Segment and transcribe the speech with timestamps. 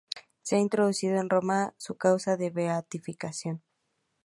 [0.41, 3.61] Se ha introducido en Roma su causa de beatificación.